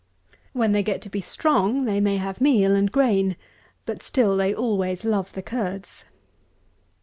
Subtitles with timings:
[0.53, 3.35] When they get to be strong, they may have meal and grain,
[3.85, 6.05] but still they always love the curds.